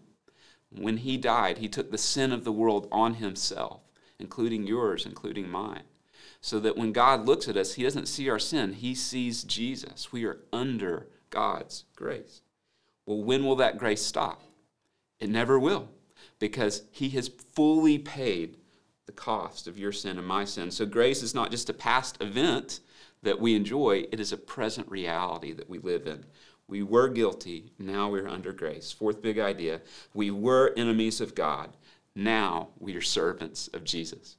When 0.70 0.98
He 0.98 1.18
died, 1.18 1.60
He 1.60 1.68
took 1.70 1.92
the 1.92 1.98
sin 1.98 2.32
of 2.32 2.44
the 2.44 2.52
world 2.52 2.88
on 2.92 3.16
Himself, 3.16 3.82
including 4.20 4.66
yours, 4.66 5.06
including 5.06 5.50
mine 5.50 5.84
so 6.42 6.60
that 6.60 6.76
when 6.76 6.92
God 6.92 7.28
looks 7.28 7.48
at 7.48 7.56
us, 7.56 7.76
He 7.76 7.84
doesn't 7.84 8.08
see 8.08 8.30
our 8.30 8.40
sin, 8.40 8.74
He 8.74 8.96
sees 8.96 9.44
Jesus. 9.44 10.12
We 10.12 10.26
are 10.26 10.40
under 10.52 11.08
God's 11.30 11.86
grace. 11.96 12.42
Well, 13.06 13.24
when 13.24 13.46
will 13.46 13.56
that 13.58 13.78
grace 13.78 14.02
stop? 14.02 14.42
It 15.20 15.30
never 15.30 15.60
will, 15.60 15.90
because 16.40 16.84
He 16.92 17.10
has 17.10 17.30
fully 17.54 18.00
paid 18.00 18.58
the 19.06 19.12
cost 19.12 19.68
of 19.68 19.78
your 19.78 19.92
sin 19.92 20.18
and 20.18 20.28
my 20.28 20.46
sin. 20.46 20.72
So 20.72 20.86
grace 20.86 21.22
is 21.22 21.36
not 21.36 21.52
just 21.52 21.70
a 21.70 21.74
past 21.74 22.18
event 22.22 22.80
that 23.22 23.40
we 23.40 23.56
enjoy, 23.56 24.08
it 24.12 24.20
is 24.20 24.32
a 24.32 24.38
present 24.38 24.90
reality 24.90 25.54
that 25.54 25.70
we 25.70 25.78
live 25.78 26.08
in. 26.08 26.26
We 26.72 26.84
were 26.84 27.10
guilty, 27.10 27.74
now 27.78 28.10
we're 28.10 28.30
under 28.30 28.54
grace. 28.54 28.94
Fourth 28.94 29.22
big 29.22 29.38
idea 29.38 29.82
we 30.14 30.32
were 30.32 30.74
enemies 30.78 31.20
of 31.20 31.36
God, 31.36 31.76
now 32.16 32.70
we 32.80 32.96
are 32.96 33.02
servants 33.02 33.68
of 33.74 33.84
Jesus. 33.84 34.38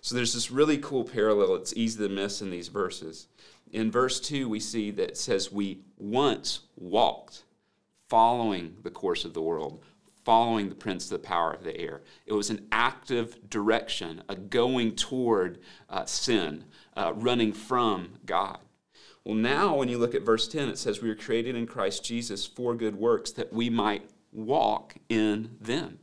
So 0.00 0.14
there's 0.14 0.32
this 0.32 0.50
really 0.50 0.78
cool 0.78 1.04
parallel. 1.04 1.56
It's 1.56 1.76
easy 1.76 2.02
to 2.02 2.08
miss 2.08 2.40
in 2.40 2.50
these 2.50 2.68
verses. 2.68 3.28
In 3.70 3.90
verse 3.90 4.18
2, 4.18 4.48
we 4.48 4.60
see 4.60 4.90
that 4.92 5.10
it 5.10 5.16
says, 5.18 5.52
We 5.52 5.80
once 5.98 6.60
walked 6.76 7.42
following 8.08 8.76
the 8.82 8.90
course 8.90 9.26
of 9.26 9.34
the 9.34 9.42
world, 9.42 9.82
following 10.24 10.70
the 10.70 10.74
prince 10.74 11.04
of 11.04 11.10
the 11.10 11.26
power 11.26 11.52
of 11.52 11.64
the 11.64 11.78
air. 11.78 12.00
It 12.24 12.32
was 12.32 12.48
an 12.48 12.66
active 12.72 13.50
direction, 13.50 14.22
a 14.30 14.36
going 14.36 14.96
toward 14.96 15.58
uh, 15.90 16.06
sin, 16.06 16.64
uh, 16.96 17.12
running 17.14 17.52
from 17.52 18.14
God. 18.24 18.58
Well, 19.24 19.34
now 19.34 19.76
when 19.76 19.88
you 19.88 19.96
look 19.98 20.14
at 20.14 20.22
verse 20.22 20.46
10, 20.48 20.68
it 20.68 20.78
says, 20.78 21.00
We 21.00 21.08
were 21.08 21.14
created 21.14 21.56
in 21.56 21.66
Christ 21.66 22.04
Jesus 22.04 22.44
for 22.44 22.74
good 22.74 22.96
works 22.96 23.30
that 23.32 23.52
we 23.52 23.70
might 23.70 24.10
walk 24.32 24.96
in 25.08 25.56
them. 25.60 25.98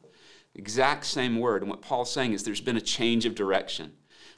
Exact 0.56 1.06
same 1.06 1.40
word. 1.40 1.62
And 1.62 1.70
what 1.70 1.82
Paul's 1.82 2.12
saying 2.12 2.34
is 2.34 2.44
there's 2.44 2.62
been 2.62 2.78
a 2.78 2.82
change 2.82 3.26
of 3.26 3.36
direction. 3.36 3.94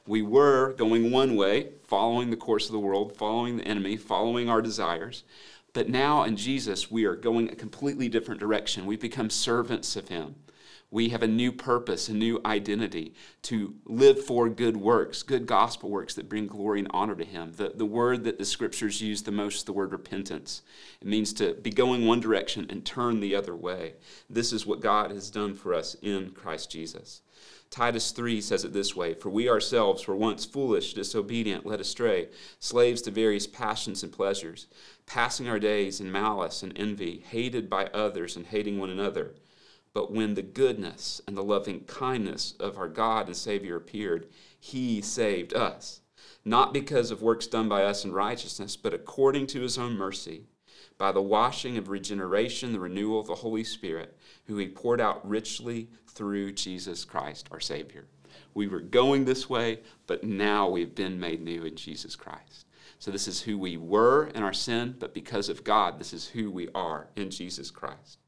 We 0.06 0.20
were 0.20 0.74
going 0.74 1.10
one 1.10 1.34
way, 1.34 1.70
following 1.86 2.28
the 2.28 2.36
course 2.36 2.66
of 2.66 2.72
the 2.72 2.78
world, 2.78 3.16
following 3.16 3.56
the 3.56 3.64
enemy, 3.64 3.96
following 3.96 4.50
our 4.50 4.60
desires. 4.60 5.24
But 5.72 5.88
now 5.88 6.24
in 6.24 6.36
Jesus, 6.36 6.90
we 6.90 7.04
are 7.04 7.16
going 7.16 7.48
a 7.48 7.56
completely 7.56 8.08
different 8.08 8.38
direction. 8.38 8.86
We've 8.86 9.00
become 9.00 9.30
servants 9.30 9.96
of 9.96 10.08
Him. 10.08 10.36
We 10.94 11.08
have 11.08 11.24
a 11.24 11.26
new 11.26 11.50
purpose, 11.50 12.08
a 12.08 12.14
new 12.14 12.40
identity 12.46 13.14
to 13.42 13.74
live 13.84 14.24
for 14.24 14.48
good 14.48 14.76
works, 14.76 15.24
good 15.24 15.44
gospel 15.44 15.90
works 15.90 16.14
that 16.14 16.28
bring 16.28 16.46
glory 16.46 16.78
and 16.78 16.88
honor 16.92 17.16
to 17.16 17.24
Him. 17.24 17.50
The, 17.56 17.72
the 17.74 17.84
word 17.84 18.22
that 18.22 18.38
the 18.38 18.44
scriptures 18.44 19.00
use 19.00 19.24
the 19.24 19.32
most 19.32 19.56
is 19.56 19.64
the 19.64 19.72
word 19.72 19.90
repentance. 19.90 20.62
It 21.00 21.08
means 21.08 21.32
to 21.32 21.54
be 21.54 21.70
going 21.70 22.06
one 22.06 22.20
direction 22.20 22.68
and 22.70 22.84
turn 22.84 23.18
the 23.18 23.34
other 23.34 23.56
way. 23.56 23.94
This 24.30 24.52
is 24.52 24.66
what 24.66 24.78
God 24.78 25.10
has 25.10 25.32
done 25.32 25.54
for 25.54 25.74
us 25.74 25.96
in 26.00 26.30
Christ 26.30 26.70
Jesus. 26.70 27.22
Titus 27.70 28.12
3 28.12 28.40
says 28.40 28.64
it 28.64 28.72
this 28.72 28.94
way 28.94 29.14
For 29.14 29.30
we 29.30 29.48
ourselves 29.48 30.06
were 30.06 30.14
once 30.14 30.44
foolish, 30.44 30.94
disobedient, 30.94 31.66
led 31.66 31.80
astray, 31.80 32.28
slaves 32.60 33.02
to 33.02 33.10
various 33.10 33.48
passions 33.48 34.04
and 34.04 34.12
pleasures, 34.12 34.68
passing 35.06 35.48
our 35.48 35.58
days 35.58 36.00
in 36.00 36.12
malice 36.12 36.62
and 36.62 36.72
envy, 36.76 37.24
hated 37.30 37.68
by 37.68 37.86
others 37.86 38.36
and 38.36 38.46
hating 38.46 38.78
one 38.78 38.90
another. 38.90 39.34
But 39.94 40.10
when 40.10 40.34
the 40.34 40.42
goodness 40.42 41.22
and 41.26 41.36
the 41.36 41.44
loving 41.44 41.84
kindness 41.84 42.54
of 42.58 42.76
our 42.76 42.88
God 42.88 43.28
and 43.28 43.36
Savior 43.36 43.76
appeared, 43.76 44.26
He 44.58 45.00
saved 45.00 45.54
us, 45.54 46.00
not 46.44 46.74
because 46.74 47.12
of 47.12 47.22
works 47.22 47.46
done 47.46 47.68
by 47.68 47.84
us 47.84 48.04
in 48.04 48.12
righteousness, 48.12 48.76
but 48.76 48.92
according 48.92 49.46
to 49.48 49.60
His 49.60 49.78
own 49.78 49.96
mercy, 49.96 50.42
by 50.98 51.12
the 51.12 51.22
washing 51.22 51.78
of 51.78 51.88
regeneration, 51.88 52.72
the 52.72 52.80
renewal 52.80 53.20
of 53.20 53.28
the 53.28 53.36
Holy 53.36 53.62
Spirit, 53.62 54.18
who 54.46 54.56
He 54.56 54.66
poured 54.66 55.00
out 55.00 55.26
richly 55.26 55.88
through 56.08 56.52
Jesus 56.52 57.04
Christ, 57.04 57.48
our 57.52 57.60
Savior. 57.60 58.06
We 58.52 58.66
were 58.66 58.80
going 58.80 59.24
this 59.24 59.48
way, 59.48 59.80
but 60.08 60.24
now 60.24 60.68
we've 60.68 60.94
been 60.94 61.20
made 61.20 61.40
new 61.40 61.64
in 61.64 61.76
Jesus 61.76 62.16
Christ. 62.16 62.66
So, 62.98 63.10
this 63.10 63.28
is 63.28 63.42
who 63.42 63.58
we 63.58 63.76
were 63.76 64.26
in 64.34 64.42
our 64.42 64.52
sin, 64.52 64.96
but 64.98 65.14
because 65.14 65.48
of 65.48 65.62
God, 65.62 65.98
this 65.98 66.12
is 66.12 66.28
who 66.28 66.50
we 66.50 66.68
are 66.74 67.08
in 67.16 67.30
Jesus 67.30 67.70
Christ. 67.70 68.18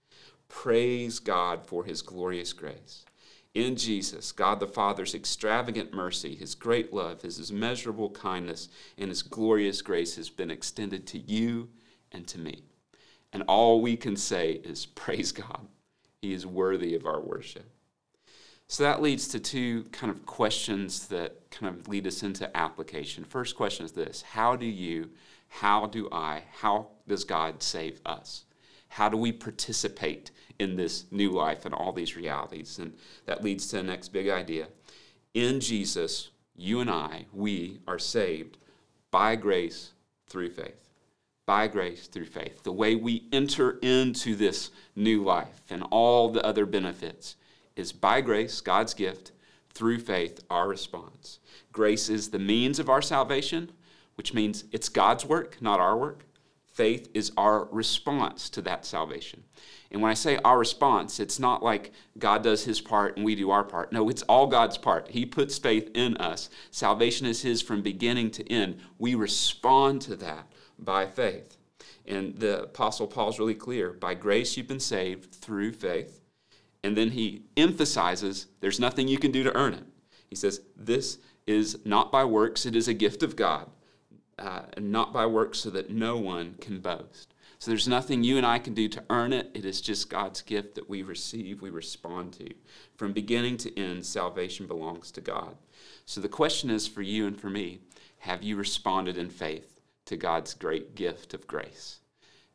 Praise 0.48 1.18
God 1.18 1.66
for 1.66 1.84
His 1.84 2.02
glorious 2.02 2.52
grace. 2.52 3.04
In 3.54 3.76
Jesus, 3.76 4.32
God 4.32 4.60
the 4.60 4.66
Father's 4.66 5.14
extravagant 5.14 5.94
mercy, 5.94 6.34
His 6.34 6.54
great 6.54 6.92
love, 6.92 7.22
His 7.22 7.50
immeasurable 7.50 8.10
kindness, 8.10 8.68
and 8.98 9.08
His 9.08 9.22
glorious 9.22 9.80
grace 9.82 10.16
has 10.16 10.28
been 10.28 10.50
extended 10.50 11.06
to 11.08 11.18
you 11.18 11.68
and 12.12 12.26
to 12.28 12.38
me. 12.38 12.64
And 13.32 13.42
all 13.48 13.80
we 13.80 13.96
can 13.96 14.16
say 14.16 14.52
is, 14.52 14.86
Praise 14.94 15.32
God. 15.32 15.68
He 16.22 16.32
is 16.32 16.46
worthy 16.46 16.94
of 16.94 17.06
our 17.06 17.20
worship. 17.20 17.70
So 18.68 18.82
that 18.82 19.00
leads 19.00 19.28
to 19.28 19.38
two 19.38 19.84
kind 19.92 20.10
of 20.10 20.26
questions 20.26 21.06
that 21.08 21.50
kind 21.50 21.74
of 21.74 21.86
lead 21.86 22.06
us 22.06 22.22
into 22.22 22.54
application. 22.56 23.24
First 23.24 23.56
question 23.56 23.84
is 23.84 23.92
this 23.92 24.22
How 24.22 24.56
do 24.56 24.66
you, 24.66 25.10
how 25.48 25.86
do 25.86 26.08
I, 26.10 26.42
how 26.60 26.88
does 27.06 27.24
God 27.24 27.62
save 27.62 28.00
us? 28.04 28.45
How 28.88 29.08
do 29.08 29.16
we 29.16 29.32
participate 29.32 30.30
in 30.58 30.76
this 30.76 31.04
new 31.10 31.30
life 31.30 31.64
and 31.64 31.74
all 31.74 31.92
these 31.92 32.16
realities? 32.16 32.78
And 32.78 32.94
that 33.26 33.44
leads 33.44 33.66
to 33.68 33.76
the 33.76 33.82
next 33.82 34.08
big 34.08 34.28
idea. 34.28 34.68
In 35.34 35.60
Jesus, 35.60 36.30
you 36.56 36.80
and 36.80 36.90
I, 36.90 37.26
we 37.32 37.80
are 37.86 37.98
saved 37.98 38.58
by 39.10 39.36
grace 39.36 39.92
through 40.26 40.50
faith. 40.50 40.88
By 41.46 41.68
grace 41.68 42.06
through 42.06 42.26
faith. 42.26 42.62
The 42.62 42.72
way 42.72 42.96
we 42.96 43.28
enter 43.32 43.78
into 43.82 44.34
this 44.34 44.70
new 44.96 45.22
life 45.22 45.62
and 45.70 45.84
all 45.90 46.30
the 46.30 46.44
other 46.44 46.66
benefits 46.66 47.36
is 47.76 47.92
by 47.92 48.20
grace, 48.20 48.60
God's 48.60 48.94
gift, 48.94 49.32
through 49.72 49.98
faith, 49.98 50.42
our 50.48 50.66
response. 50.66 51.38
Grace 51.70 52.08
is 52.08 52.30
the 52.30 52.38
means 52.38 52.78
of 52.78 52.88
our 52.88 53.02
salvation, 53.02 53.70
which 54.14 54.32
means 54.32 54.64
it's 54.72 54.88
God's 54.88 55.26
work, 55.26 55.58
not 55.60 55.78
our 55.78 55.96
work. 55.96 56.24
Faith 56.76 57.08
is 57.14 57.32
our 57.38 57.68
response 57.72 58.50
to 58.50 58.60
that 58.60 58.84
salvation. 58.84 59.42
And 59.90 60.02
when 60.02 60.10
I 60.10 60.14
say 60.14 60.36
our 60.44 60.58
response, 60.58 61.18
it's 61.18 61.38
not 61.38 61.62
like 61.62 61.90
God 62.18 62.42
does 62.42 62.66
his 62.66 62.82
part 62.82 63.16
and 63.16 63.24
we 63.24 63.34
do 63.34 63.50
our 63.50 63.64
part. 63.64 63.92
No, 63.92 64.10
it's 64.10 64.20
all 64.24 64.46
God's 64.46 64.76
part. 64.76 65.08
He 65.08 65.24
puts 65.24 65.56
faith 65.56 65.90
in 65.94 66.18
us. 66.18 66.50
Salvation 66.70 67.26
is 67.26 67.40
his 67.40 67.62
from 67.62 67.80
beginning 67.80 68.30
to 68.32 68.52
end. 68.52 68.78
We 68.98 69.14
respond 69.14 70.02
to 70.02 70.16
that 70.16 70.52
by 70.78 71.06
faith. 71.06 71.56
And 72.04 72.36
the 72.36 72.64
Apostle 72.64 73.06
Paul's 73.06 73.38
really 73.38 73.54
clear 73.54 73.94
by 73.94 74.12
grace 74.12 74.58
you've 74.58 74.68
been 74.68 74.78
saved 74.78 75.34
through 75.34 75.72
faith. 75.72 76.20
And 76.84 76.94
then 76.94 77.12
he 77.12 77.44
emphasizes 77.56 78.48
there's 78.60 78.78
nothing 78.78 79.08
you 79.08 79.18
can 79.18 79.32
do 79.32 79.42
to 79.44 79.56
earn 79.56 79.72
it. 79.72 79.86
He 80.28 80.36
says, 80.36 80.60
This 80.76 81.16
is 81.46 81.78
not 81.86 82.12
by 82.12 82.26
works, 82.26 82.66
it 82.66 82.76
is 82.76 82.86
a 82.86 82.92
gift 82.92 83.22
of 83.22 83.34
God, 83.34 83.70
uh, 84.38 84.62
and 84.74 84.92
not 84.92 85.12
by 85.12 85.26
works 85.26 85.60
so 85.60 85.70
that 85.70 85.90
no 85.90 86.16
one 86.16 86.54
can 86.60 86.80
boast. 86.80 87.34
So 87.58 87.70
there's 87.70 87.88
nothing 87.88 88.22
you 88.22 88.36
and 88.36 88.44
I 88.44 88.58
can 88.58 88.74
do 88.74 88.88
to 88.88 89.04
earn 89.08 89.32
it. 89.32 89.50
It 89.54 89.64
is 89.64 89.80
just 89.80 90.10
God's 90.10 90.42
gift 90.42 90.74
that 90.74 90.90
we 90.90 91.02
receive, 91.02 91.62
we 91.62 91.70
respond 91.70 92.34
to. 92.34 92.48
From 92.96 93.12
beginning 93.12 93.56
to 93.58 93.80
end, 93.80 94.04
salvation 94.04 94.66
belongs 94.66 95.10
to 95.12 95.22
God. 95.22 95.56
So 96.04 96.20
the 96.20 96.28
question 96.28 96.70
is 96.70 96.86
for 96.86 97.02
you 97.02 97.26
and 97.26 97.40
for 97.40 97.48
me 97.48 97.80
have 98.18 98.42
you 98.42 98.56
responded 98.56 99.16
in 99.16 99.30
faith 99.30 99.80
to 100.06 100.16
God's 100.16 100.54
great 100.54 100.94
gift 100.94 101.32
of 101.32 101.46
grace? 101.46 102.00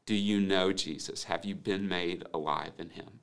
Do 0.05 0.15
you 0.15 0.39
know 0.39 0.73
Jesus? 0.73 1.25
Have 1.25 1.45
you 1.45 1.55
been 1.55 1.87
made 1.87 2.25
alive 2.33 2.73
in 2.77 2.89
him? 2.89 3.19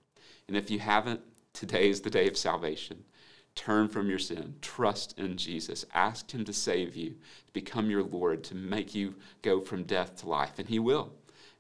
And 0.47 0.57
if 0.57 0.71
you 0.71 0.79
haven't, 0.79 1.21
today 1.53 1.91
is 1.91 2.01
the 2.01 2.11
day 2.11 2.27
of 2.27 2.37
salvation. 2.37 3.05
Turn 3.59 3.89
from 3.89 4.09
your 4.09 4.21
sin. 4.21 4.55
Trust 4.63 5.19
in 5.19 5.37
Jesus. 5.37 5.85
Ask 5.93 6.31
Him 6.31 6.45
to 6.45 6.53
save 6.53 6.95
you, 6.95 7.17
to 7.49 7.53
become 7.53 7.91
your 7.91 8.05
Lord, 8.05 8.45
to 8.45 8.55
make 8.55 8.95
you 8.95 9.17
go 9.43 9.61
from 9.61 9.83
death 9.83 10.15
to 10.19 10.29
life. 10.29 10.61
And 10.61 10.69
He 10.69 10.79
will. 10.79 11.13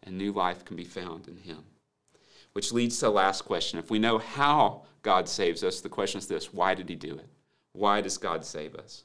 And 0.05 0.17
new 0.17 0.31
life 0.31 0.64
can 0.64 0.76
be 0.76 0.85
found 0.85 1.26
in 1.26 1.38
Him. 1.38 1.64
Which 2.52 2.71
leads 2.71 3.00
to 3.00 3.07
the 3.07 3.11
last 3.11 3.45
question. 3.45 3.81
If 3.81 3.90
we 3.90 3.99
know 3.99 4.19
how 4.19 4.85
God 5.02 5.28
saves 5.28 5.64
us, 5.64 5.81
the 5.81 5.88
question 5.88 6.19
is 6.19 6.28
this 6.28 6.55
why 6.55 6.76
did 6.76 6.88
He 6.88 6.95
do 6.95 7.14
it? 7.14 7.28
Why 7.73 8.00
does 8.00 8.17
God 8.17 8.45
save 8.45 8.76
us? 8.76 9.02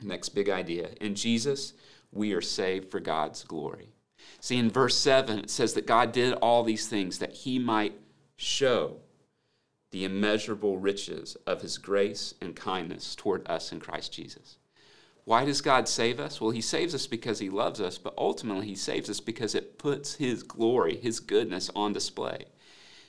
Next 0.00 0.30
big 0.30 0.48
idea. 0.48 0.88
In 1.02 1.14
Jesus, 1.14 1.74
we 2.12 2.32
are 2.32 2.40
saved 2.40 2.90
for 2.90 3.00
God's 3.00 3.44
glory. 3.44 3.90
See, 4.40 4.56
in 4.56 4.70
verse 4.70 4.96
7, 4.96 5.40
it 5.40 5.50
says 5.50 5.74
that 5.74 5.86
God 5.86 6.12
did 6.12 6.32
all 6.32 6.62
these 6.62 6.88
things 6.88 7.18
that 7.18 7.34
He 7.34 7.58
might 7.58 7.92
show 8.38 9.02
the 9.90 10.04
immeasurable 10.04 10.78
riches 10.78 11.36
of 11.46 11.62
his 11.62 11.78
grace 11.78 12.34
and 12.40 12.54
kindness 12.54 13.14
toward 13.14 13.48
us 13.48 13.72
in 13.72 13.80
Christ 13.80 14.12
Jesus. 14.12 14.56
Why 15.24 15.44
does 15.44 15.60
God 15.60 15.88
save 15.88 16.18
us? 16.18 16.40
Well, 16.40 16.50
he 16.50 16.60
saves 16.60 16.94
us 16.94 17.06
because 17.06 17.38
he 17.38 17.50
loves 17.50 17.80
us, 17.80 17.98
but 17.98 18.14
ultimately 18.16 18.66
he 18.66 18.74
saves 18.74 19.10
us 19.10 19.20
because 19.20 19.54
it 19.54 19.78
puts 19.78 20.14
his 20.14 20.42
glory, 20.42 20.96
his 20.96 21.20
goodness 21.20 21.70
on 21.74 21.92
display. 21.92 22.46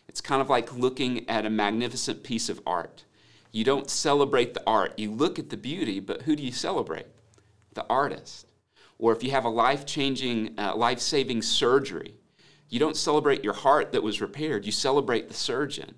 It's 0.07 0.21
kind 0.21 0.41
of 0.41 0.49
like 0.49 0.75
looking 0.75 1.27
at 1.29 1.45
a 1.45 1.49
magnificent 1.49 2.23
piece 2.23 2.49
of 2.49 2.61
art. 2.65 3.05
You 3.51 3.63
don't 3.63 3.89
celebrate 3.89 4.53
the 4.53 4.63
art, 4.67 4.97
you 4.97 5.11
look 5.11 5.39
at 5.39 5.49
the 5.49 5.57
beauty, 5.57 5.99
but 5.99 6.23
who 6.23 6.35
do 6.35 6.43
you 6.43 6.51
celebrate? 6.51 7.07
The 7.73 7.85
artist. 7.89 8.47
Or 8.97 9.11
if 9.13 9.23
you 9.23 9.31
have 9.31 9.45
a 9.45 9.49
life 9.49 9.85
changing, 9.85 10.59
uh, 10.59 10.75
life 10.75 10.99
saving 10.99 11.41
surgery, 11.41 12.15
you 12.69 12.79
don't 12.79 12.95
celebrate 12.95 13.43
your 13.43 13.53
heart 13.53 13.91
that 13.91 14.03
was 14.03 14.21
repaired, 14.21 14.65
you 14.65 14.71
celebrate 14.71 15.27
the 15.27 15.33
surgeon. 15.33 15.95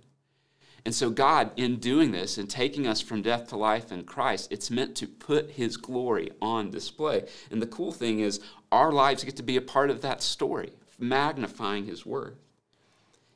And 0.86 0.94
so, 0.94 1.10
God, 1.10 1.52
in 1.56 1.78
doing 1.78 2.12
this 2.12 2.38
and 2.38 2.50
taking 2.50 2.88
us 2.88 3.00
from 3.00 3.22
death 3.22 3.48
to 3.50 3.58
life 3.58 3.92
in 3.92 4.04
Christ, 4.04 4.52
it's 4.52 4.70
meant 4.70 4.96
to 4.98 5.08
put 5.08 5.52
His 5.52 5.78
glory 5.78 6.32
on 6.42 6.72
display. 6.72 7.26
And 7.52 7.62
the 7.62 7.68
cool 7.68 7.94
thing 7.94 8.20
is, 8.20 8.42
our 8.72 8.92
lives 8.92 9.24
get 9.24 9.38
to 9.38 9.44
be 9.44 9.56
a 9.56 9.62
part 9.62 9.90
of 9.90 10.02
that 10.02 10.22
story, 10.22 10.74
magnifying 11.00 11.86
His 11.86 12.06
worth. 12.06 12.36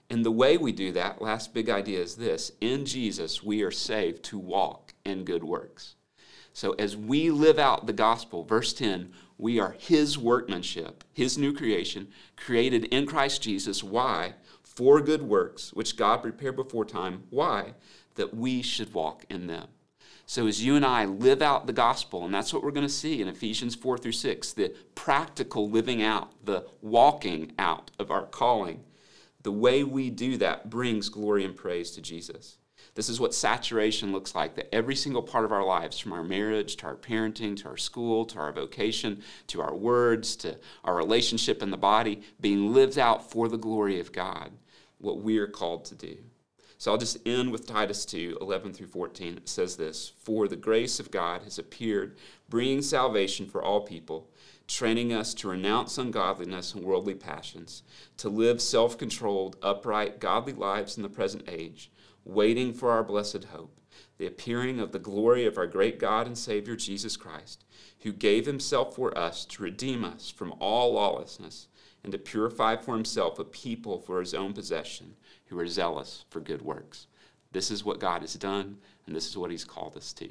And 0.09 0.25
the 0.25 0.31
way 0.31 0.57
we 0.57 0.71
do 0.71 0.91
that, 0.93 1.21
last 1.21 1.53
big 1.53 1.69
idea 1.69 2.01
is 2.01 2.15
this 2.15 2.51
in 2.59 2.85
Jesus, 2.85 3.43
we 3.43 3.61
are 3.63 3.71
saved 3.71 4.23
to 4.23 4.37
walk 4.37 4.93
in 5.05 5.23
good 5.23 5.43
works. 5.43 5.95
So, 6.51 6.71
as 6.73 6.97
we 6.97 7.29
live 7.29 7.59
out 7.59 7.85
the 7.85 7.93
gospel, 7.93 8.43
verse 8.43 8.73
10, 8.73 9.13
we 9.37 9.59
are 9.59 9.75
His 9.77 10.17
workmanship, 10.17 11.03
His 11.13 11.37
new 11.37 11.53
creation, 11.53 12.07
created 12.35 12.85
in 12.85 13.05
Christ 13.05 13.41
Jesus. 13.41 13.83
Why? 13.83 14.33
For 14.77 15.01
good 15.01 15.23
works, 15.23 15.73
which 15.73 15.97
God 15.97 16.17
prepared 16.17 16.55
before 16.55 16.85
time. 16.85 17.23
Why? 17.31 17.73
That 18.13 18.35
we 18.35 18.61
should 18.61 18.93
walk 18.93 19.25
in 19.27 19.47
them. 19.47 19.69
So, 20.27 20.45
as 20.45 20.63
you 20.63 20.75
and 20.75 20.85
I 20.85 21.05
live 21.05 21.41
out 21.41 21.65
the 21.65 21.73
gospel, 21.73 22.23
and 22.23 22.31
that's 22.31 22.53
what 22.53 22.61
we're 22.61 22.69
going 22.69 22.85
to 22.85 22.93
see 22.93 23.19
in 23.19 23.27
Ephesians 23.27 23.73
4 23.73 23.97
through 23.97 24.11
6, 24.11 24.53
the 24.53 24.75
practical 24.93 25.67
living 25.67 26.03
out, 26.03 26.29
the 26.45 26.67
walking 26.83 27.53
out 27.57 27.89
of 27.97 28.11
our 28.11 28.27
calling, 28.27 28.83
the 29.41 29.51
way 29.51 29.83
we 29.83 30.11
do 30.11 30.37
that 30.37 30.69
brings 30.69 31.09
glory 31.09 31.43
and 31.43 31.55
praise 31.55 31.89
to 31.93 32.01
Jesus. 32.03 32.59
This 32.93 33.09
is 33.09 33.19
what 33.19 33.33
saturation 33.33 34.11
looks 34.11 34.35
like 34.35 34.53
that 34.57 34.73
every 34.73 34.95
single 34.95 35.23
part 35.23 35.43
of 35.43 35.51
our 35.51 35.65
lives, 35.65 35.97
from 35.97 36.13
our 36.13 36.23
marriage 36.23 36.75
to 36.75 36.85
our 36.85 36.95
parenting 36.95 37.57
to 37.57 37.69
our 37.69 37.77
school 37.77 38.25
to 38.25 38.37
our 38.37 38.51
vocation 38.51 39.23
to 39.47 39.59
our 39.59 39.75
words 39.75 40.35
to 40.35 40.59
our 40.83 40.95
relationship 40.95 41.63
in 41.63 41.71
the 41.71 41.77
body, 41.77 42.21
being 42.39 42.73
lived 42.75 42.99
out 42.99 43.31
for 43.31 43.47
the 43.47 43.57
glory 43.57 43.99
of 43.99 44.11
God, 44.11 44.51
what 44.99 45.21
we 45.21 45.37
are 45.37 45.47
called 45.47 45.85
to 45.85 45.95
do. 45.95 46.17
So 46.79 46.91
I'll 46.91 46.97
just 46.97 47.17
end 47.25 47.51
with 47.51 47.65
Titus 47.65 48.05
2 48.05 48.37
11 48.39 48.73
through 48.73 48.87
14. 48.87 49.37
It 49.37 49.49
says 49.49 49.77
this 49.77 50.13
For 50.23 50.47
the 50.47 50.55
grace 50.55 50.99
of 50.99 51.11
God 51.11 51.43
has 51.43 51.57
appeared, 51.57 52.17
bringing 52.49 52.81
salvation 52.81 53.47
for 53.47 53.63
all 53.63 53.81
people, 53.81 54.29
training 54.67 55.11
us 55.11 55.33
to 55.35 55.49
renounce 55.49 55.97
ungodliness 55.97 56.75
and 56.75 56.83
worldly 56.83 57.15
passions, 57.15 57.81
to 58.17 58.29
live 58.29 58.61
self 58.61 58.97
controlled, 58.97 59.57
upright, 59.63 60.19
godly 60.19 60.53
lives 60.53 60.97
in 60.97 61.03
the 61.03 61.09
present 61.09 61.43
age 61.47 61.89
waiting 62.27 62.73
for 62.73 62.91
our 62.91 63.03
blessed 63.03 63.45
hope, 63.45 63.79
the 64.17 64.27
appearing 64.27 64.79
of 64.79 64.91
the 64.91 64.99
glory 64.99 65.45
of 65.45 65.57
our 65.57 65.65
great 65.65 65.97
God 65.97 66.27
and 66.27 66.37
Savior 66.37 66.75
Jesus 66.75 67.15
Christ, 67.15 67.63
who 68.01 68.11
gave 68.11 68.45
himself 68.45 68.95
for 68.95 69.17
us 69.17 69.45
to 69.45 69.63
redeem 69.63 70.03
us 70.03 70.29
from 70.29 70.53
all 70.59 70.93
lawlessness 70.93 71.67
and 72.07 72.13
to 72.13 72.17
purify 72.17 72.73
for 72.77 72.95
himself 72.95 73.37
a 73.37 73.43
people 73.43 73.99
for 73.99 74.21
his 74.21 74.33
own 74.33 74.53
possession 74.53 75.13
who 75.47 75.59
are 75.59 75.67
zealous 75.67 76.23
for 76.29 76.39
good 76.39 76.61
works. 76.61 77.07
This 77.51 77.69
is 77.69 77.83
what 77.83 77.99
God 77.99 78.21
has 78.21 78.35
done, 78.35 78.77
and 79.05 79.13
this 79.13 79.27
is 79.27 79.37
what 79.37 79.51
he's 79.51 79.65
called 79.65 79.97
us 79.97 80.13
to. 80.13 80.29